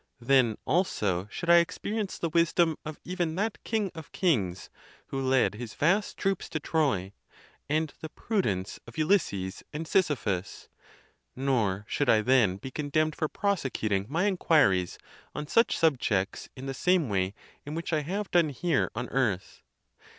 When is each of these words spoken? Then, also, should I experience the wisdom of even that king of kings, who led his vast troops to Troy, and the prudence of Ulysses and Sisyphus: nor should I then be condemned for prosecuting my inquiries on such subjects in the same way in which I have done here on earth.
Then, 0.19 0.57
also, 0.65 1.27
should 1.29 1.47
I 1.51 1.57
experience 1.59 2.17
the 2.17 2.29
wisdom 2.31 2.75
of 2.83 2.99
even 3.03 3.35
that 3.35 3.63
king 3.63 3.91
of 3.93 4.11
kings, 4.11 4.71
who 5.09 5.21
led 5.21 5.53
his 5.53 5.75
vast 5.75 6.17
troops 6.17 6.49
to 6.49 6.59
Troy, 6.59 7.13
and 7.69 7.93
the 8.01 8.09
prudence 8.09 8.79
of 8.87 8.97
Ulysses 8.97 9.61
and 9.71 9.87
Sisyphus: 9.87 10.69
nor 11.35 11.85
should 11.87 12.09
I 12.09 12.21
then 12.21 12.57
be 12.57 12.71
condemned 12.71 13.15
for 13.15 13.27
prosecuting 13.27 14.07
my 14.09 14.25
inquiries 14.25 14.97
on 15.35 15.45
such 15.45 15.77
subjects 15.77 16.49
in 16.55 16.65
the 16.65 16.73
same 16.73 17.07
way 17.07 17.35
in 17.63 17.75
which 17.75 17.93
I 17.93 18.01
have 18.01 18.31
done 18.31 18.49
here 18.49 18.89
on 18.95 19.07
earth. 19.09 19.61